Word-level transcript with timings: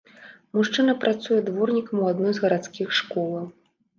Мужчына 0.59 0.95
працуе 1.03 1.37
дворнікам 1.49 2.01
у 2.05 2.09
адной 2.13 2.33
з 2.37 2.43
гарадскіх 2.45 2.87
школаў. 3.01 3.45